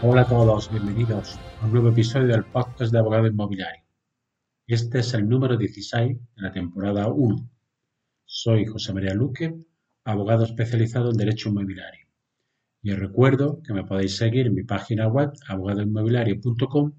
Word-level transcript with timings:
Hola 0.00 0.20
a 0.20 0.28
todos, 0.28 0.70
bienvenidos 0.70 1.40
a 1.60 1.66
un 1.66 1.72
nuevo 1.72 1.88
episodio 1.88 2.28
del 2.28 2.44
podcast 2.44 2.92
de 2.92 3.00
Abogado 3.00 3.26
Inmobiliario. 3.26 3.82
Este 4.68 5.00
es 5.00 5.12
el 5.12 5.28
número 5.28 5.56
16 5.56 6.16
de 6.36 6.40
la 6.40 6.52
temporada 6.52 7.08
1. 7.08 7.50
Soy 8.24 8.64
José 8.66 8.92
María 8.92 9.12
Luque, 9.14 9.56
abogado 10.04 10.44
especializado 10.44 11.10
en 11.10 11.16
Derecho 11.16 11.48
Inmobiliario. 11.48 12.06
Y 12.80 12.92
os 12.92 12.98
recuerdo 13.00 13.60
que 13.64 13.72
me 13.72 13.82
podéis 13.82 14.16
seguir 14.16 14.46
en 14.46 14.54
mi 14.54 14.62
página 14.62 15.08
web 15.08 15.32
abogadoinmobiliario.com 15.48 16.92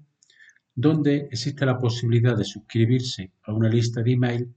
donde 0.74 1.28
existe 1.30 1.64
la 1.64 1.78
posibilidad 1.78 2.36
de 2.36 2.44
suscribirse 2.44 3.32
a 3.44 3.54
una 3.54 3.70
lista 3.70 4.02
de 4.02 4.12
email 4.12 4.54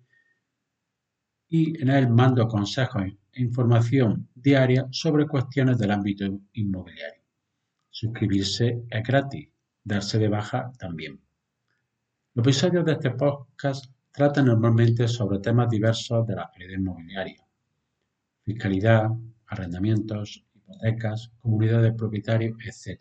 y 1.48 1.81
en 1.81 1.89
él 1.89 2.09
mando 2.09 2.45
consejos 2.49 3.03
e 3.31 3.41
información 3.41 4.27
diaria 4.35 4.85
sobre 4.91 5.27
cuestiones 5.27 5.77
del 5.77 5.91
ámbito 5.91 6.25
inmobiliario. 6.52 7.23
Suscribirse 8.03 8.84
es 8.89 9.03
gratis, 9.07 9.48
darse 9.81 10.20
de 10.20 10.27
baja 10.27 10.73
también. 10.77 11.21
Los 12.34 12.45
episodios 12.45 12.84
de 12.84 12.91
este 12.91 13.12
podcast 13.12 13.85
tratan 14.12 14.48
normalmente 14.48 15.07
sobre 15.07 15.39
temas 15.39 15.70
diversos 15.70 16.27
de 16.27 16.35
la 16.35 16.41
actualidad 16.41 16.79
inmobiliaria. 16.79 17.48
Fiscalidad, 18.41 19.09
arrendamientos, 19.48 20.43
hipotecas, 20.53 21.31
comunidades 21.39 21.93
de 21.93 21.98
propietarios, 21.98 22.57
etc. 22.66 22.99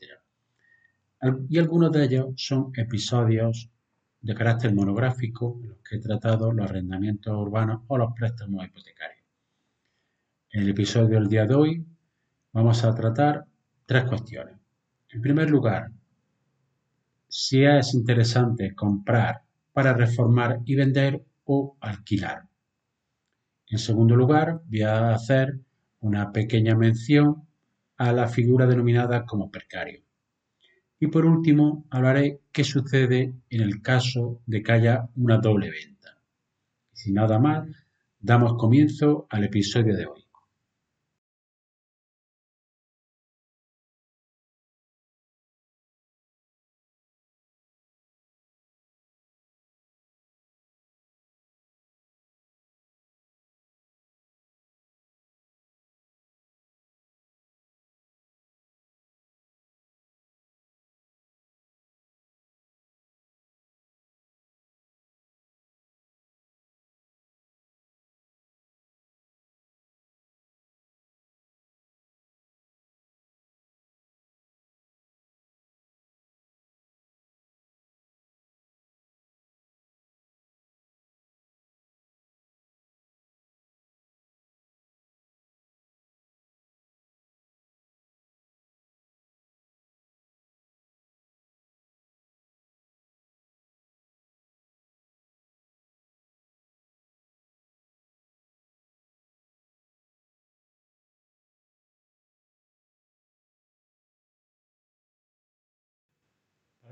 Y 1.48 1.59
algunos 1.59 1.91
de 1.91 2.05
ellos 2.05 2.27
son 2.37 2.70
episodios 2.77 3.69
de 4.20 4.34
carácter 4.37 4.73
monográfico 4.73 5.59
en 5.64 5.70
los 5.70 5.78
que 5.78 5.97
he 5.97 6.00
tratado 6.00 6.53
los 6.53 6.70
arrendamientos 6.70 7.37
urbanos 7.37 7.83
o 7.89 7.98
los 7.98 8.12
préstamos 8.12 8.64
hipotecarios. 8.64 9.27
En 10.53 10.62
el 10.62 10.69
episodio 10.69 11.19
del 11.19 11.27
día 11.27 11.45
de 11.45 11.55
hoy 11.56 11.86
vamos 12.53 12.84
a 12.84 12.95
tratar 12.95 13.45
tres 13.84 14.05
cuestiones. 14.05 14.61
En 15.12 15.20
primer 15.20 15.50
lugar, 15.50 15.91
si 17.28 17.64
es 17.64 17.92
interesante 17.92 18.74
comprar 18.74 19.42
para 19.72 19.92
reformar 19.92 20.60
y 20.64 20.74
vender 20.74 21.22
o 21.44 21.77
alquilar. 21.80 22.48
En 23.68 23.78
segundo 23.78 24.16
lugar, 24.16 24.62
voy 24.66 24.83
a 24.83 25.12
hacer 25.12 25.60
una 26.00 26.33
pequeña 26.33 26.74
mención 26.74 27.46
a 27.98 28.12
la 28.12 28.27
figura 28.27 28.66
denominada 28.66 29.27
como 29.27 29.50
precario. 29.50 30.02
Y 30.98 31.08
por 31.08 31.27
último, 31.27 31.84
hablaré 31.90 32.40
qué 32.50 32.64
sucede 32.64 33.34
en 33.50 33.60
el 33.60 33.83
caso 33.83 34.40
de 34.46 34.62
que 34.62 34.72
haya 34.72 35.08
una 35.16 35.36
doble 35.38 35.70
venta. 35.70 36.18
Sin 36.92 37.14
nada 37.14 37.38
más, 37.38 37.68
damos 38.18 38.56
comienzo 38.56 39.27
al 39.28 39.44
episodio 39.44 39.94
de 39.94 40.06
hoy. 40.06 40.22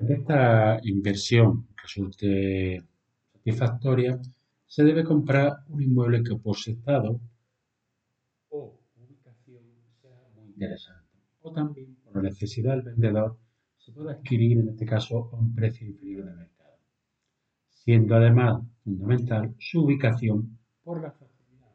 Que 0.07 0.15
esta 0.15 0.81
inversión 0.83 1.67
resulte 1.83 2.83
satisfactoria, 3.33 4.21
se 4.67 4.85
debe 4.85 5.05
comprar 5.05 5.65
un 5.69 5.83
inmueble 5.83 6.23
que 6.23 6.37
por 6.37 6.57
su 6.57 6.71
estado 6.71 7.21
o 8.51 8.79
ubicación 8.97 9.65
sea 10.01 10.29
muy 10.35 10.49
interesante, 10.49 11.19
o 11.43 11.53
también 11.53 11.97
por 12.05 12.17
la 12.17 12.23
necesidad 12.23 12.77
del 12.77 12.83
vendedor 12.83 13.37
se 13.79 13.93
puede 13.93 14.13
adquirir 14.13 14.59
en 14.59 14.69
este 14.69 14.87
caso 14.87 15.31
a 15.33 15.37
un 15.37 15.55
precio 15.55 15.87
inferior 15.87 16.27
de 16.27 16.37
mercado, 16.37 16.79
siendo 17.69 18.15
además 18.15 18.63
fundamental 18.85 19.55
su 19.59 19.85
ubicación 19.85 20.59
por 20.85 21.03
la 21.03 21.11
facilidad 21.11 21.67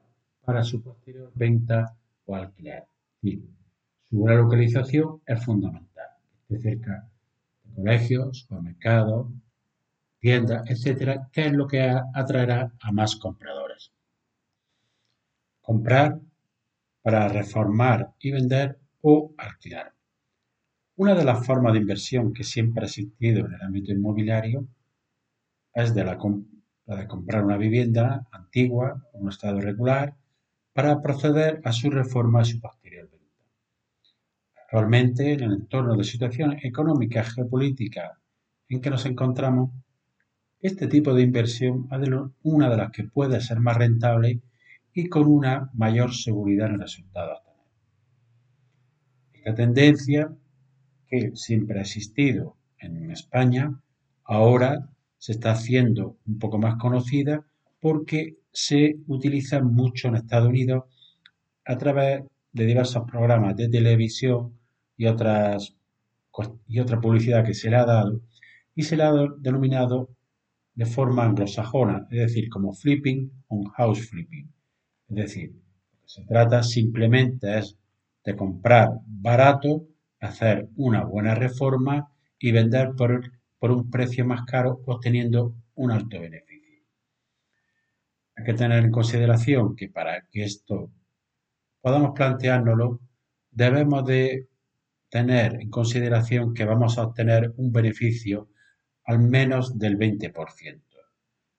para 0.43 0.63
su 0.63 0.81
posterior 0.81 1.31
venta 1.35 1.95
o 2.25 2.35
alquiler. 2.35 2.85
su 3.21 4.17
buena 4.17 4.41
localización 4.41 5.21
es 5.25 5.43
fundamental, 5.43 6.07
esté 6.47 6.59
cerca 6.59 7.09
colegios, 7.75 8.39
supermercados, 8.39 9.27
tiendas, 10.19 10.67
etcétera, 10.69 11.29
que 11.31 11.47
es 11.47 11.53
lo 11.53 11.67
que 11.67 11.81
atraerá 12.13 12.71
a 12.81 12.91
más 12.91 13.15
compradores. 13.17 13.91
Comprar 15.61 16.19
para 17.01 17.27
reformar 17.27 18.13
y 18.19 18.31
vender 18.31 18.79
o 19.01 19.33
alquilar. 19.37 19.93
Una 20.95 21.13
de 21.13 21.25
las 21.25 21.45
formas 21.45 21.73
de 21.73 21.79
inversión 21.79 22.33
que 22.33 22.43
siempre 22.43 22.83
ha 22.83 22.87
existido 22.87 23.45
en 23.45 23.53
el 23.53 23.61
ámbito 23.61 23.91
inmobiliario 23.91 24.67
es 25.73 25.93
la, 25.95 26.17
de 26.85 27.07
comprar 27.07 27.43
una 27.43 27.57
vivienda 27.57 28.27
antigua 28.31 29.05
o 29.13 29.19
un 29.19 29.29
estado 29.29 29.59
regular 29.59 30.15
para 30.73 31.01
proceder 31.01 31.61
a 31.65 31.71
su 31.73 31.89
reforma 31.89 32.41
y 32.41 32.45
su 32.45 32.61
posterior. 32.61 33.14
Actualmente, 34.75 35.31
en 35.31 35.39
el 35.41 35.53
entorno 35.53 35.95
de 35.95 36.03
situación 36.03 36.57
económica 36.61 37.23
geopolítica 37.23 38.19
en 38.67 38.81
que 38.81 38.89
nos 38.89 39.05
encontramos, 39.05 39.71
este 40.59 40.87
tipo 40.87 41.13
de 41.13 41.21
inversión 41.21 41.87
es 41.89 42.09
una 42.43 42.69
de 42.69 42.75
las 42.75 42.91
que 42.91 43.05
puede 43.05 43.39
ser 43.39 43.61
más 43.61 43.77
rentable 43.77 44.41
y 44.93 45.07
con 45.07 45.27
una 45.27 45.69
mayor 45.75 46.13
seguridad 46.13 46.67
en 46.67 46.73
el 46.73 46.81
resultado 46.81 47.41
Esta 49.31 49.55
tendencia, 49.55 50.35
que 51.07 51.31
siempre 51.35 51.79
ha 51.79 51.83
existido 51.83 52.57
en 52.77 53.11
España, 53.11 53.79
ahora 54.25 54.89
se 55.17 55.31
está 55.31 55.51
haciendo 55.51 56.17
un 56.27 56.37
poco 56.37 56.57
más 56.57 56.75
conocida 56.75 57.45
porque 57.79 58.39
se 58.51 58.97
utiliza 59.07 59.61
mucho 59.61 60.09
en 60.09 60.17
Estados 60.17 60.49
Unidos 60.49 60.83
a 61.63 61.77
través 61.77 62.25
de 62.51 62.65
diversos 62.65 63.09
programas 63.09 63.55
de 63.55 63.69
televisión 63.69 64.64
y, 64.97 65.07
otras, 65.07 65.75
y 66.67 66.79
otra 66.79 66.99
publicidad 67.01 67.45
que 67.45 67.53
se 67.53 67.69
le 67.69 67.77
ha 67.77 67.85
dado 67.85 68.21
y 68.73 68.83
se 68.83 68.97
le 68.97 69.03
ha 69.03 69.13
denominado 69.39 70.09
de 70.73 70.85
forma 70.85 71.23
anglosajona, 71.23 72.07
es 72.11 72.19
decir, 72.19 72.49
como 72.49 72.73
flipping 72.73 73.31
o 73.47 73.63
house 73.69 74.09
flipping. 74.09 74.51
Es 75.09 75.15
decir, 75.15 75.55
se 76.05 76.25
trata 76.25 76.61
simplemente 76.61 77.57
es 77.57 77.77
de 78.23 78.35
comprar 78.35 78.89
barato, 79.05 79.87
hacer 80.19 80.67
una 80.75 81.03
buena 81.03 81.35
reforma 81.35 82.11
y 82.39 82.51
vender 82.51 82.91
por, 82.97 83.31
por 83.59 83.71
un 83.71 83.89
precio 83.89 84.25
más 84.25 84.43
caro 84.45 84.81
obteniendo 84.85 85.55
un 85.75 85.91
alto 85.91 86.19
beneficio. 86.19 86.83
Hay 88.35 88.43
que 88.43 88.53
tener 88.53 88.83
en 88.83 88.91
consideración 88.91 89.75
que 89.75 89.87
para 89.87 90.27
que 90.29 90.43
esto 90.43 90.91
podamos 91.81 92.11
planteárnoslo, 92.15 92.99
debemos 93.51 94.05
de 94.05 94.49
tener 95.15 95.61
en 95.61 95.69
consideración 95.69 96.53
que 96.53 96.65
vamos 96.65 96.97
a 96.97 97.03
obtener 97.03 97.53
un 97.55 97.71
beneficio 97.71 98.49
al 99.05 99.19
menos 99.19 99.79
del 99.79 99.97
20%, 99.97 100.81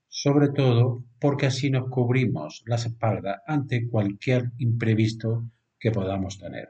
sobre 0.08 0.48
todo 0.50 1.02
porque 1.18 1.46
así 1.46 1.70
nos 1.70 1.88
cubrimos 1.88 2.62
las 2.66 2.84
espaldas 2.84 3.40
ante 3.46 3.88
cualquier 3.88 4.52
imprevisto 4.58 5.48
que 5.78 5.90
podamos 5.90 6.38
tener. 6.38 6.68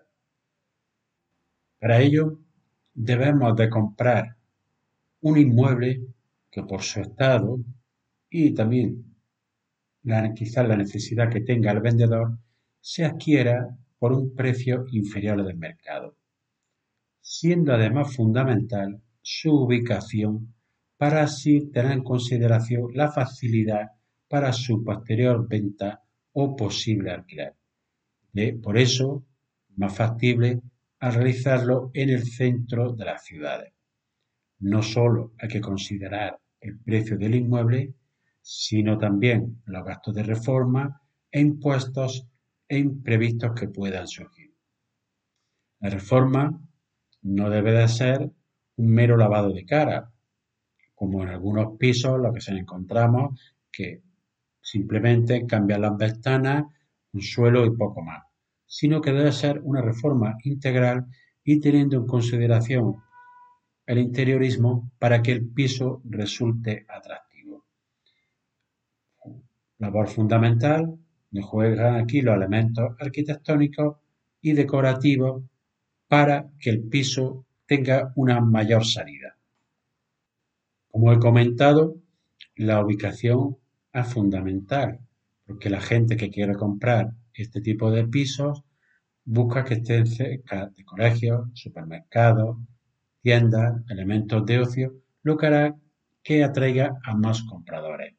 Para 1.81 2.01
ello, 2.01 2.39
debemos 2.95 3.57
de 3.57 3.69
comprar 3.69 4.37
un 5.23 5.39
inmueble 5.39 6.03
que 6.53 6.63
por 6.63 6.83
su 6.83 7.01
estado 7.01 7.59
y 8.31 8.55
también 8.55 9.17
la, 10.05 10.33
quizás 10.35 10.69
la 10.69 10.77
necesidad 10.77 11.31
que 11.31 11.41
tenga 11.41 11.73
el 11.73 11.81
vendedor 11.81 12.39
se 12.81 13.05
adquiera 13.05 13.77
por 13.99 14.13
un 14.13 14.37
precio 14.37 14.85
inferior 14.93 15.41
al 15.41 15.47
del 15.49 15.57
mercado 15.57 16.17
siendo 17.29 17.73
además 17.73 18.15
fundamental 18.15 19.03
su 19.21 19.53
ubicación 19.53 20.55
para 20.97 21.25
así 21.25 21.73
tener 21.73 21.91
en 21.91 22.05
consideración 22.05 22.93
la 22.95 23.11
facilidad 23.11 23.89
para 24.29 24.53
su 24.53 24.85
posterior 24.85 25.49
venta 25.49 26.05
o 26.33 26.55
posible 26.55 27.11
alquiler. 27.11 27.57
por 28.63 28.79
eso, 28.79 29.25
más 29.75 29.97
factible 29.97 30.61
al 31.01 31.15
realizarlo 31.15 31.91
en 31.95 32.11
el 32.11 32.23
centro 32.23 32.93
de 32.93 33.05
las 33.05 33.25
ciudades. 33.25 33.73
No 34.61 34.81
solo 34.85 35.33
hay 35.41 35.49
que 35.49 35.61
considerar 35.61 36.39
el 36.61 36.79
precio 36.79 37.19
del 37.19 37.35
inmueble, 37.35 37.93
sino 38.41 38.99
también 38.99 39.63
los 39.65 39.85
gastos 39.85 40.15
de 40.15 40.23
reforma 40.23 41.03
e 41.33 41.41
impuestos 41.41 42.25
e 42.69 42.79
imprevistos 42.79 43.51
que 43.59 43.67
puedan 43.67 44.07
surgir. 44.07 44.55
La 45.81 45.91
reforma 45.91 46.66
no 47.27 47.51
debe 47.51 47.73
de 47.73 47.89
ser 47.89 48.31
un 48.77 48.87
mero 48.87 49.17
lavado 49.17 49.53
de 49.53 49.67
cara, 49.67 50.13
como 50.95 51.23
en 51.23 51.31
algunos 51.31 51.77
pisos 51.77 52.21
lo 52.21 52.33
que 52.33 52.41
se 52.41 52.53
encontramos 52.53 53.41
que 53.73 54.03
simplemente 54.61 55.45
cambian 55.45 55.83
las 55.83 55.97
ventanas, 55.97 56.65
un 57.13 57.21
suelo 57.21 57.67
y 57.67 57.77
poco 57.77 58.01
más, 58.03 58.23
sino 58.65 59.01
que 59.01 59.13
debe 59.13 59.33
ser 59.33 59.61
una 59.65 59.83
reforma 59.83 60.37
integral 60.45 61.07
y 61.43 61.59
teniendo 61.59 61.97
en 61.97 62.07
consideración 62.07 62.97
el 63.87 63.99
interiorismo 63.99 64.93
para 64.99 65.21
que 65.21 65.33
el 65.33 65.49
piso 65.49 66.03
resulte 66.05 66.87
atractivo. 66.89 67.65
Labor 69.79 70.09
fundamental 70.09 70.97
me 71.33 71.43
juegan 71.43 71.97
aquí 71.97 72.23
los 72.23 72.37
elementos 72.37 72.95
arquitectónicos 73.01 73.97
y 74.41 74.53
decorativos 74.53 75.43
para 76.09 76.51
que 76.59 76.71
el 76.71 76.83
piso 76.83 77.45
tenga 77.67 78.13
una 78.15 78.41
mayor 78.41 78.85
salida. 78.85 79.37
Como 80.91 81.13
he 81.13 81.19
comentado, 81.19 81.97
la 82.55 82.81
ubicación 82.81 83.57
es 83.93 84.07
fundamental, 84.13 85.01
porque 85.47 85.69
la 85.69 85.81
gente 85.81 86.17
que 86.17 86.31
quiere 86.31 86.55
comprar 86.55 87.13
este 87.35 87.61
tipo 87.61 87.91
de 87.91 88.07
pisos 88.07 88.63
busca 89.25 89.65
que 89.65 89.75
estén 89.75 90.07
cerca 90.07 90.71
de 90.75 90.85
colegios, 90.85 91.49
supermercados, 91.55 92.57
tiendas, 93.21 93.83
elementos 93.91 94.47
de 94.47 94.61
ocio, 94.61 94.95
lo 95.23 95.37
que 95.37 95.47
hará 95.47 95.77
que 96.23 96.45
atraiga 96.45 96.99
a 97.05 97.15
más 97.15 97.43
compradores. 97.43 98.15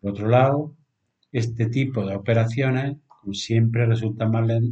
Por 0.00 0.12
otro 0.12 0.28
lado, 0.28 0.76
este 1.32 1.66
tipo 1.66 2.06
de 2.06 2.14
operaciones, 2.14 2.96
siempre, 3.32 3.86
resultan 3.86 4.30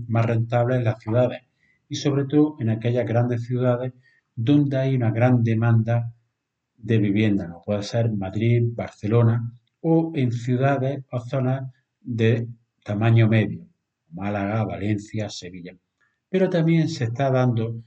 más 0.08 0.26
rentables 0.26 0.78
en 0.78 0.84
las 0.84 0.98
ciudades 1.00 1.42
y 1.88 1.96
sobre 1.96 2.24
todo 2.24 2.56
en 2.60 2.70
aquellas 2.70 3.06
grandes 3.06 3.44
ciudades 3.46 3.92
donde 4.34 4.76
hay 4.76 4.94
una 4.94 5.10
gran 5.10 5.42
demanda 5.42 6.12
de 6.76 6.98
vivienda, 6.98 7.48
como 7.48 7.62
puede 7.62 7.82
ser 7.82 8.10
Madrid, 8.12 8.64
Barcelona 8.74 9.52
o 9.80 10.12
en 10.14 10.32
ciudades 10.32 11.04
o 11.10 11.20
zonas 11.20 11.70
de 12.00 12.48
tamaño 12.84 13.28
medio, 13.28 13.66
Málaga, 14.10 14.64
Valencia, 14.64 15.28
Sevilla. 15.28 15.76
Pero 16.28 16.50
también 16.50 16.88
se 16.88 17.04
está 17.04 17.30
dando 17.30 17.82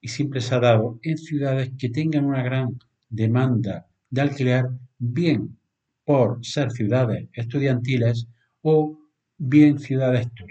y 0.00 0.08
siempre 0.08 0.40
se 0.40 0.54
ha 0.54 0.60
dado 0.60 0.98
en 1.02 1.18
ciudades 1.18 1.72
que 1.78 1.90
tengan 1.90 2.24
una 2.24 2.42
gran 2.42 2.78
demanda 3.08 3.86
de 4.08 4.20
alquiler, 4.22 4.66
bien 4.98 5.58
por 6.04 6.44
ser 6.44 6.70
ciudades 6.70 7.28
estudiantiles 7.32 8.26
o 8.62 8.98
bien 9.38 9.78
ciudades 9.78 10.32
turísticas. 10.34 10.49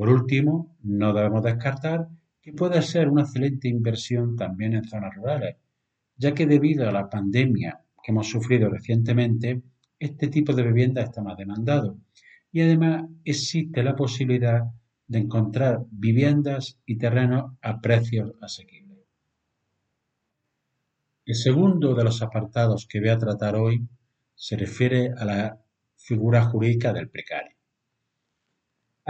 Por 0.00 0.08
último, 0.08 0.78
no 0.82 1.12
debemos 1.12 1.42
descartar 1.42 2.08
que 2.40 2.54
puede 2.54 2.80
ser 2.80 3.10
una 3.10 3.20
excelente 3.20 3.68
inversión 3.68 4.34
también 4.34 4.72
en 4.72 4.84
zonas 4.84 5.14
rurales, 5.14 5.56
ya 6.16 6.32
que 6.32 6.46
debido 6.46 6.88
a 6.88 6.92
la 6.92 7.10
pandemia 7.10 7.84
que 8.02 8.10
hemos 8.10 8.26
sufrido 8.26 8.70
recientemente, 8.70 9.60
este 9.98 10.28
tipo 10.28 10.54
de 10.54 10.62
vivienda 10.62 11.02
está 11.02 11.22
más 11.22 11.36
demandado 11.36 11.98
y 12.50 12.62
además 12.62 13.10
existe 13.26 13.82
la 13.82 13.94
posibilidad 13.94 14.62
de 15.06 15.18
encontrar 15.18 15.84
viviendas 15.90 16.78
y 16.86 16.96
terrenos 16.96 17.52
a 17.60 17.82
precios 17.82 18.32
asequibles. 18.40 19.00
El 21.26 21.34
segundo 21.34 21.94
de 21.94 22.04
los 22.04 22.22
apartados 22.22 22.86
que 22.86 23.00
voy 23.00 23.10
a 23.10 23.18
tratar 23.18 23.54
hoy 23.54 23.86
se 24.34 24.56
refiere 24.56 25.12
a 25.14 25.26
la 25.26 25.60
figura 25.98 26.42
jurídica 26.46 26.94
del 26.94 27.10
precario. 27.10 27.59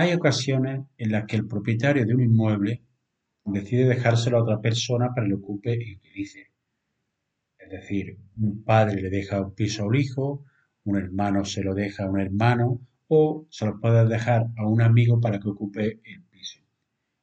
Hay 0.01 0.15
ocasiones 0.15 0.81
en 0.97 1.13
las 1.13 1.27
que 1.27 1.37
el 1.37 1.47
propietario 1.47 2.07
de 2.07 2.15
un 2.15 2.23
inmueble 2.23 2.81
decide 3.45 3.85
dejárselo 3.85 4.39
a 4.39 4.43
otra 4.45 4.59
persona 4.59 5.13
para 5.15 5.27
que 5.27 5.33
lo 5.33 5.37
ocupe 5.37 5.75
y 5.75 5.97
utilice. 5.97 6.47
Es 7.59 7.69
decir, 7.69 8.17
un 8.41 8.65
padre 8.65 9.03
le 9.03 9.11
deja 9.11 9.43
un 9.43 9.55
piso 9.55 9.83
a 9.83 9.89
un 9.89 9.97
hijo, 9.97 10.47
un 10.85 10.97
hermano 10.97 11.45
se 11.45 11.63
lo 11.63 11.75
deja 11.75 12.05
a 12.05 12.11
un 12.11 12.19
hermano 12.19 12.81
o 13.09 13.45
se 13.51 13.67
lo 13.67 13.79
puede 13.79 14.09
dejar 14.09 14.47
a 14.57 14.67
un 14.67 14.81
amigo 14.81 15.21
para 15.21 15.39
que 15.39 15.51
ocupe 15.51 16.01
el 16.03 16.23
piso. 16.31 16.61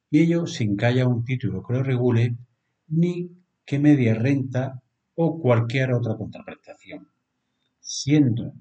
Y 0.08 0.20
ello 0.20 0.46
sin 0.46 0.76
que 0.76 0.86
haya 0.86 1.08
un 1.08 1.24
título 1.24 1.64
que 1.64 1.72
lo 1.72 1.82
regule 1.82 2.36
ni 2.86 3.28
que 3.64 3.80
medie 3.80 4.14
renta 4.14 4.80
o 5.16 5.40
cualquier 5.40 5.94
otra 5.94 6.16
contraprestación, 6.16 7.08
siendo 7.80 8.52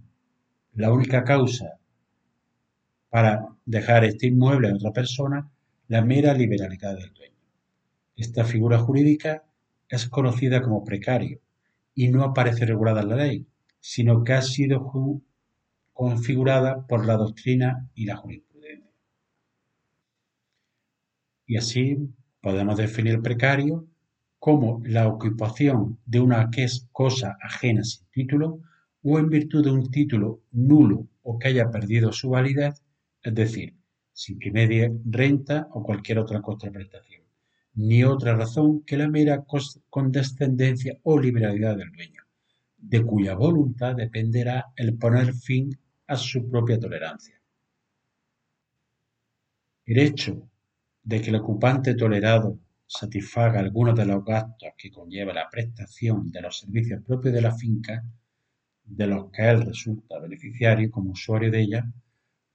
la 0.74 0.92
única 0.92 1.24
causa 1.24 1.78
para 3.18 3.48
dejar 3.66 4.06
este 4.06 4.28
inmueble 4.28 4.70
a 4.70 4.76
otra 4.76 4.94
persona 4.94 5.50
la 5.88 6.04
mera 6.04 6.36
liberalidad 6.36 6.96
del 6.96 7.12
dueño. 7.16 7.34
Esta 8.16 8.46
figura 8.46 8.78
jurídica 8.78 9.44
es 9.90 10.08
conocida 10.08 10.62
como 10.62 10.84
precario 10.84 11.42
y 11.96 12.10
no 12.10 12.24
aparece 12.24 12.68
regulada 12.68 13.02
en 13.02 13.10
la 13.10 13.16
ley, 13.16 13.48
sino 13.80 14.24
que 14.24 14.34
ha 14.34 14.44
sido 14.44 14.92
configurada 15.94 16.86
por 16.86 17.08
la 17.08 17.16
doctrina 17.16 17.90
y 17.96 18.06
la 18.06 18.18
jurisprudencia. 18.18 18.92
Y 21.48 21.58
así 21.58 21.98
podemos 22.40 22.78
definir 22.78 23.20
precario 23.24 23.88
como 24.38 24.80
la 24.86 25.08
ocupación 25.08 25.98
de 26.06 26.20
una 26.20 26.52
cosa 26.92 27.36
ajena 27.42 27.84
sin 27.84 28.06
título 28.12 28.60
o 29.02 29.18
en 29.18 29.30
virtud 29.30 29.64
de 29.64 29.72
un 29.72 29.90
título 29.90 30.44
nulo 30.52 31.08
o 31.24 31.40
que 31.40 31.48
haya 31.48 31.72
perdido 31.72 32.14
su 32.14 32.30
validez, 32.30 32.84
es 33.22 33.36
decir, 33.36 33.76
sin 34.14 34.40
que 34.40 34.52
medie 34.52 34.92
renta 35.06 35.68
o 35.72 35.84
cualquier 35.84 36.20
otra 36.20 36.42
contraprestación, 36.42 37.24
ni 37.76 38.04
otra 38.04 38.36
razón 38.36 38.84
que 38.84 38.98
la 38.98 39.08
mera 39.08 39.46
condescendencia 39.90 40.98
o 41.04 41.20
liberalidad 41.20 41.78
del 41.78 41.92
dueño, 41.92 42.24
de 42.78 43.04
cuya 43.04 43.36
voluntad 43.36 43.96
dependerá 43.96 44.74
el 44.76 44.98
poner 44.98 45.34
fin 45.34 45.78
a 46.08 46.16
su 46.16 46.50
propia 46.50 46.80
tolerancia. 46.80 47.40
El 49.86 50.00
hecho 50.00 50.50
de 51.04 51.22
que 51.22 51.30
el 51.30 51.36
ocupante 51.36 51.94
tolerado 51.96 52.60
satisfaga 52.86 53.60
algunos 53.60 53.96
de 53.96 54.06
los 54.06 54.24
gastos 54.26 54.70
que 54.78 54.92
conlleva 54.92 55.34
la 55.34 55.50
prestación 55.50 56.32
de 56.32 56.42
los 56.42 56.60
servicios 56.60 57.04
propios 57.04 57.34
de 57.34 57.42
la 57.42 57.56
finca, 57.56 58.04
de 58.84 59.08
los 59.08 59.30
que 59.32 59.50
él 59.50 59.66
resulta 59.66 60.20
beneficiario 60.20 60.90
como 60.90 61.12
usuario 61.12 61.52
de 61.52 61.62
ella, 61.62 61.86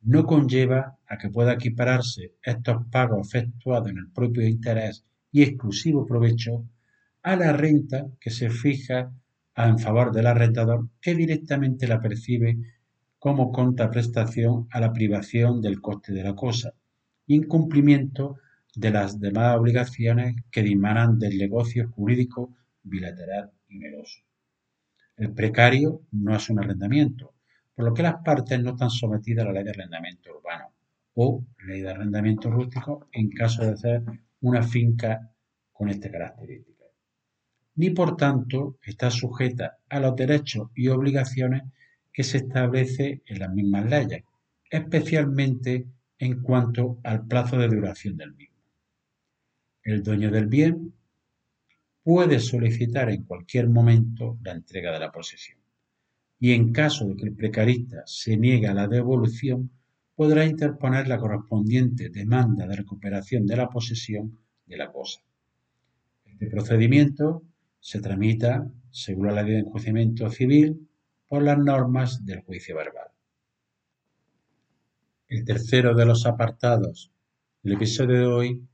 no 0.02 0.26
conlleva 0.26 0.98
a 1.06 1.16
que 1.16 1.30
pueda 1.30 1.54
equipararse 1.54 2.34
estos 2.42 2.86
pagos 2.90 3.28
efectuados 3.28 3.90
en 3.90 3.98
el 3.98 4.10
propio 4.10 4.46
interés 4.46 5.04
y 5.30 5.42
exclusivo 5.42 6.06
provecho 6.06 6.66
a 7.22 7.36
la 7.36 7.52
renta 7.52 8.08
que 8.20 8.30
se 8.30 8.50
fija 8.50 9.12
en 9.56 9.78
favor 9.78 10.12
del 10.12 10.26
arrendador 10.26 10.88
que 11.00 11.14
directamente 11.14 11.86
la 11.86 12.00
percibe 12.00 12.58
como 13.18 13.52
contraprestación 13.52 14.66
a 14.70 14.80
la 14.80 14.92
privación 14.92 15.60
del 15.60 15.80
coste 15.80 16.12
de 16.12 16.24
la 16.24 16.34
cosa, 16.34 16.74
incumplimiento 17.28 18.38
de 18.74 18.90
las 18.90 19.20
demás 19.20 19.56
obligaciones 19.56 20.34
que 20.50 20.62
dimanan 20.62 21.18
del 21.18 21.38
negocio 21.38 21.88
jurídico 21.90 22.56
bilateral 22.82 23.52
y 23.68 23.78
meroso. 23.78 24.20
El 25.16 25.32
precario 25.32 26.02
no 26.10 26.34
es 26.34 26.50
un 26.50 26.58
arrendamiento, 26.58 27.32
por 27.74 27.86
lo 27.86 27.94
que 27.94 28.02
las 28.02 28.16
partes 28.22 28.62
no 28.62 28.70
están 28.70 28.90
sometidas 28.90 29.44
a 29.44 29.48
la 29.48 29.54
ley 29.54 29.64
de 29.64 29.70
arrendamiento 29.70 30.30
urbano 30.36 30.72
o 31.14 31.44
ley 31.66 31.80
de 31.80 31.90
arrendamiento 31.90 32.50
rústico 32.50 33.08
en 33.12 33.30
caso 33.30 33.64
de 33.64 33.76
ser 33.76 34.02
una 34.40 34.62
finca 34.62 35.30
con 35.72 35.88
esta 35.88 36.10
característica. 36.10 36.84
Ni 37.76 37.90
por 37.90 38.16
tanto 38.16 38.78
está 38.82 39.10
sujeta 39.10 39.78
a 39.88 40.00
los 40.00 40.14
derechos 40.14 40.68
y 40.74 40.88
obligaciones 40.88 41.62
que 42.12 42.24
se 42.24 42.38
establece 42.38 43.22
en 43.26 43.38
las 43.38 43.52
mismas 43.52 43.86
leyes, 43.88 44.24
especialmente 44.70 45.86
en 46.18 46.42
cuanto 46.42 46.98
al 47.02 47.26
plazo 47.26 47.56
de 47.56 47.68
duración 47.68 48.16
del 48.16 48.34
mismo. 48.34 48.56
El 49.82 50.02
dueño 50.02 50.30
del 50.30 50.46
bien 50.46 50.94
puede 52.02 52.38
solicitar 52.38 53.10
en 53.10 53.24
cualquier 53.24 53.68
momento 53.68 54.38
la 54.42 54.52
entrega 54.52 54.92
de 54.92 55.00
la 55.00 55.10
posesión 55.10 55.61
y 56.42 56.54
en 56.54 56.72
caso 56.72 57.06
de 57.06 57.14
que 57.14 57.26
el 57.26 57.36
precarista 57.36 58.02
se 58.04 58.36
niegue 58.36 58.66
a 58.66 58.74
la 58.74 58.88
devolución, 58.88 59.70
podrá 60.16 60.44
interponer 60.44 61.06
la 61.06 61.16
correspondiente 61.16 62.08
demanda 62.08 62.66
de 62.66 62.74
recuperación 62.74 63.46
de 63.46 63.54
la 63.54 63.70
posesión 63.70 64.40
de 64.66 64.76
la 64.76 64.90
cosa. 64.90 65.20
Este 66.24 66.48
procedimiento 66.48 67.44
se 67.78 68.00
tramita, 68.00 68.68
según 68.90 69.28
la 69.28 69.44
ley 69.44 69.52
de 69.52 69.58
enjuiciamiento 69.60 70.28
civil, 70.30 70.88
por 71.28 71.44
las 71.44 71.58
normas 71.58 72.26
del 72.26 72.40
juicio 72.40 72.74
verbal. 72.74 73.12
El 75.28 75.44
tercero 75.44 75.94
de 75.94 76.06
los 76.06 76.26
apartados 76.26 77.12
del 77.62 77.74
episodio 77.74 78.18
de 78.18 78.26
hoy 78.26 78.68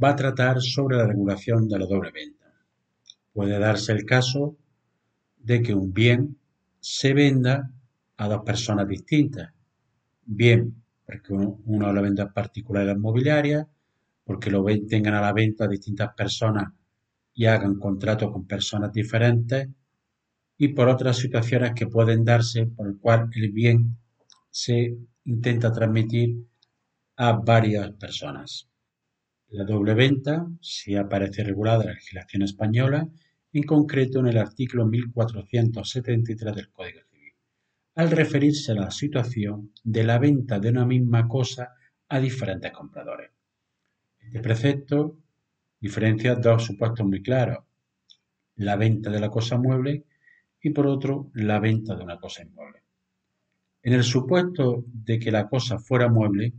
va 0.00 0.10
a 0.10 0.16
tratar 0.16 0.60
sobre 0.60 0.96
la 0.96 1.08
regulación 1.08 1.68
de 1.68 1.78
la 1.80 1.86
doble 1.86 2.12
venta. 2.12 2.54
Puede 3.32 3.58
darse 3.58 3.90
el 3.90 4.04
caso 4.04 4.56
de 5.40 5.62
que 5.62 5.74
un 5.74 5.92
bien 5.92 6.36
se 6.80 7.14
venda 7.14 7.70
a 8.16 8.28
dos 8.28 8.42
personas 8.44 8.88
distintas, 8.88 9.52
bien 10.24 10.82
porque 11.08 11.32
uno, 11.32 11.92
lo 11.92 12.02
venda 12.02 12.24
en 12.24 12.32
particular 12.34 12.82
en 12.82 12.88
la 12.88 12.94
inmobiliaria, 12.94 13.66
porque 14.24 14.50
lo 14.50 14.62
tengan 14.86 15.14
a 15.14 15.22
la 15.22 15.32
venta 15.32 15.66
distintas 15.66 16.12
personas 16.14 16.70
y 17.32 17.46
hagan 17.46 17.78
contratos 17.78 18.30
con 18.30 18.46
personas 18.46 18.92
diferentes, 18.92 19.68
y 20.58 20.68
por 20.68 20.88
otras 20.88 21.16
situaciones 21.16 21.72
que 21.72 21.86
pueden 21.86 22.24
darse 22.24 22.66
por 22.66 22.88
el 22.88 22.98
cual 22.98 23.30
el 23.34 23.52
bien 23.52 23.96
se 24.50 24.98
intenta 25.24 25.72
transmitir 25.72 26.44
a 27.16 27.32
varias 27.32 27.90
personas. 27.92 28.68
La 29.48 29.64
doble 29.64 29.94
venta 29.94 30.46
sí 30.60 30.94
aparece 30.94 31.42
regulada 31.42 31.84
en 31.84 31.88
la 31.88 31.94
legislación 31.94 32.42
española, 32.42 33.08
en 33.52 33.62
concreto 33.62 34.20
en 34.20 34.28
el 34.28 34.38
artículo 34.38 34.86
1473 34.86 36.54
del 36.54 36.70
Código 36.70 37.00
Civil, 37.10 37.32
al 37.94 38.10
referirse 38.10 38.72
a 38.72 38.76
la 38.76 38.90
situación 38.90 39.72
de 39.82 40.04
la 40.04 40.18
venta 40.18 40.58
de 40.58 40.70
una 40.70 40.84
misma 40.84 41.26
cosa 41.26 41.74
a 42.08 42.20
diferentes 42.20 42.72
compradores. 42.72 43.30
Este 44.20 44.40
precepto 44.40 45.18
diferencia 45.80 46.34
dos 46.34 46.64
supuestos 46.64 47.06
muy 47.06 47.22
claros, 47.22 47.58
la 48.56 48.76
venta 48.76 49.10
de 49.10 49.20
la 49.20 49.30
cosa 49.30 49.56
mueble 49.56 50.04
y 50.60 50.70
por 50.70 50.86
otro 50.86 51.30
la 51.34 51.60
venta 51.60 51.94
de 51.94 52.02
una 52.02 52.18
cosa 52.18 52.42
inmueble. 52.42 52.82
En 53.82 53.92
el 53.92 54.02
supuesto 54.02 54.84
de 54.86 55.18
que 55.18 55.30
la 55.30 55.48
cosa 55.48 55.78
fuera 55.78 56.08
mueble, 56.08 56.52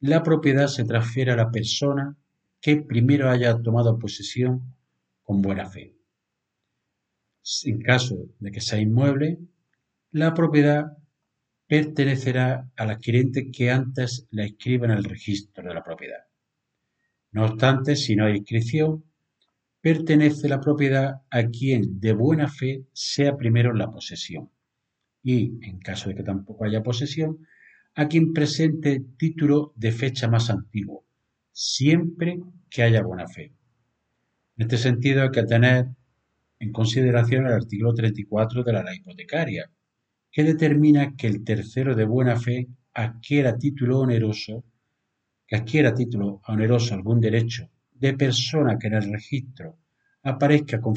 la 0.00 0.22
propiedad 0.22 0.66
se 0.66 0.84
transfiere 0.84 1.32
a 1.32 1.36
la 1.36 1.50
persona 1.50 2.16
que 2.60 2.76
primero 2.78 3.30
haya 3.30 3.62
tomado 3.62 3.98
posesión 3.98 4.74
con 5.26 5.42
buena 5.42 5.68
fe. 5.68 5.94
En 7.64 7.82
caso 7.82 8.16
de 8.38 8.50
que 8.52 8.60
sea 8.60 8.80
inmueble, 8.80 9.38
la 10.12 10.32
propiedad 10.32 10.96
pertenecerá 11.66 12.70
al 12.76 12.90
adquirente 12.90 13.50
que 13.50 13.70
antes 13.70 14.26
la 14.30 14.46
inscriba 14.46 14.86
en 14.86 14.92
el 14.92 15.04
registro 15.04 15.66
de 15.66 15.74
la 15.74 15.82
propiedad. 15.82 16.22
No 17.32 17.44
obstante, 17.44 17.96
si 17.96 18.14
no 18.14 18.26
hay 18.26 18.36
inscripción, 18.36 19.04
pertenece 19.80 20.48
la 20.48 20.60
propiedad 20.60 21.22
a 21.28 21.42
quien 21.48 22.00
de 22.00 22.12
buena 22.12 22.48
fe 22.48 22.84
sea 22.92 23.36
primero 23.36 23.74
la 23.74 23.90
posesión 23.90 24.50
y, 25.24 25.58
en 25.66 25.80
caso 25.80 26.08
de 26.08 26.14
que 26.14 26.22
tampoco 26.22 26.64
haya 26.64 26.84
posesión, 26.84 27.44
a 27.96 28.06
quien 28.06 28.32
presente 28.32 29.04
título 29.18 29.72
de 29.74 29.90
fecha 29.90 30.28
más 30.28 30.50
antiguo, 30.50 31.04
siempre 31.50 32.38
que 32.70 32.84
haya 32.84 33.02
buena 33.02 33.26
fe. 33.26 33.55
En 34.56 34.62
este 34.62 34.78
sentido 34.78 35.22
hay 35.22 35.30
que 35.30 35.42
tener 35.42 35.86
en 36.58 36.72
consideración 36.72 37.46
el 37.46 37.52
artículo 37.52 37.92
34 37.92 38.64
de 38.64 38.72
la 38.72 38.82
ley 38.82 38.96
hipotecaria, 38.96 39.70
que 40.32 40.44
determina 40.44 41.14
que 41.14 41.26
el 41.26 41.44
tercero 41.44 41.94
de 41.94 42.06
buena 42.06 42.40
fe 42.40 42.66
adquiera 42.94 43.58
título 43.58 44.00
oneroso, 44.00 44.64
que 45.46 45.56
adquiera 45.56 45.94
título 45.94 46.40
oneroso 46.46 46.94
algún 46.94 47.20
derecho 47.20 47.68
de 47.92 48.14
persona 48.14 48.78
que 48.78 48.86
en 48.86 48.94
el 48.94 49.12
registro 49.12 49.78
aparezca 50.22 50.80
con 50.80 50.94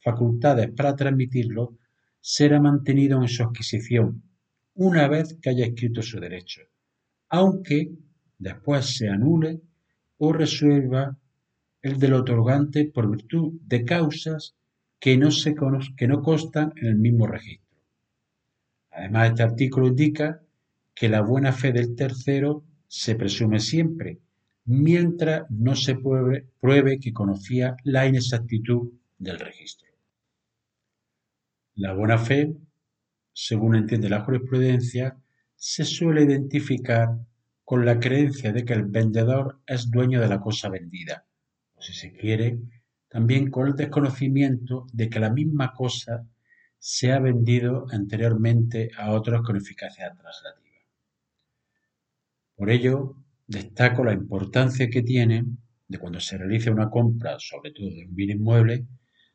facultades 0.00 0.72
para 0.72 0.96
transmitirlo, 0.96 1.78
será 2.20 2.60
mantenido 2.60 3.22
en 3.22 3.28
su 3.28 3.44
adquisición 3.44 4.22
una 4.74 5.06
vez 5.06 5.38
que 5.40 5.50
haya 5.50 5.66
escrito 5.66 6.02
su 6.02 6.18
derecho, 6.18 6.62
aunque 7.28 7.92
después 8.38 8.96
se 8.96 9.08
anule 9.08 9.60
o 10.18 10.32
resuelva 10.32 11.16
el 11.82 11.98
del 11.98 12.14
otorgante 12.14 12.84
por 12.86 13.10
virtud 13.10 13.54
de 13.66 13.84
causas 13.84 14.54
que 14.98 15.16
no, 15.16 15.30
se 15.30 15.54
que 15.96 16.06
no 16.06 16.22
constan 16.22 16.72
en 16.76 16.86
el 16.86 16.96
mismo 16.96 17.26
registro. 17.26 17.76
Además, 18.92 19.30
este 19.30 19.42
artículo 19.42 19.88
indica 19.88 20.42
que 20.94 21.08
la 21.08 21.22
buena 21.22 21.52
fe 21.52 21.72
del 21.72 21.96
tercero 21.96 22.64
se 22.86 23.14
presume 23.16 23.58
siempre, 23.58 24.20
mientras 24.64 25.50
no 25.50 25.74
se 25.74 25.96
pruebe, 25.96 26.98
que 27.00 27.12
conocía 27.12 27.76
la 27.84 28.06
inexactitud 28.06 28.92
del 29.18 29.38
registro. 29.40 29.88
La 31.74 31.94
buena 31.94 32.18
fe, 32.18 32.54
según 33.32 33.76
entiende 33.76 34.08
la 34.10 34.20
jurisprudencia, 34.20 35.16
se 35.56 35.84
suele 35.84 36.22
identificar 36.22 37.18
con 37.64 37.86
la 37.86 37.98
creencia 37.98 38.52
de 38.52 38.64
que 38.64 38.74
el 38.74 38.84
vendedor 38.84 39.60
es 39.66 39.90
dueño 39.90 40.20
de 40.20 40.28
la 40.28 40.40
cosa 40.40 40.68
vendida, 40.68 41.24
si 41.82 41.92
se 41.92 42.12
quiere, 42.12 42.58
también 43.08 43.50
con 43.50 43.66
el 43.66 43.74
desconocimiento 43.74 44.86
de 44.92 45.10
que 45.10 45.20
la 45.20 45.30
misma 45.30 45.72
cosa 45.74 46.26
se 46.78 47.12
ha 47.12 47.18
vendido 47.18 47.86
anteriormente 47.90 48.90
a 48.96 49.12
otros 49.12 49.42
con 49.42 49.56
eficacia 49.56 50.14
traslativa. 50.14 50.78
Por 52.54 52.70
ello, 52.70 53.16
Destaco 53.46 54.02
la 54.04 54.14
importancia 54.14 54.88
que 54.88 55.02
tiene 55.02 55.44
de 55.86 55.98
cuando 55.98 56.20
se 56.20 56.38
realice 56.38 56.70
una 56.70 56.88
compra, 56.88 57.36
sobre 57.38 57.72
todo 57.72 57.90
de 57.90 58.06
un 58.06 58.14
bien 58.14 58.30
inmueble, 58.30 58.86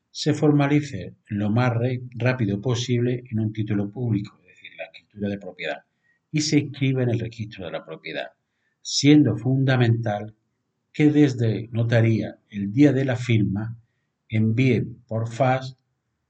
se 0.09 0.33
formalice 0.33 1.17
lo 1.27 1.51
más 1.51 1.73
rápido 2.15 2.59
posible 2.59 3.23
en 3.29 3.39
un 3.39 3.53
título 3.53 3.91
público, 3.91 4.39
es 4.39 4.55
decir, 4.55 4.71
la 4.75 4.85
escritura 4.85 5.29
de 5.29 5.37
propiedad, 5.37 5.83
y 6.31 6.41
se 6.41 6.57
inscriba 6.57 7.03
en 7.03 7.09
el 7.09 7.19
registro 7.19 7.65
de 7.65 7.71
la 7.73 7.85
propiedad, 7.85 8.31
siendo 8.81 9.37
fundamental 9.37 10.33
que 10.97 11.11
desde 11.11 11.69
notaría 11.73 12.39
el 12.49 12.73
día 12.73 12.91
de 12.91 13.05
la 13.05 13.15
firma 13.15 13.77
envíen 14.29 15.03
por 15.07 15.29
FAS 15.31 15.77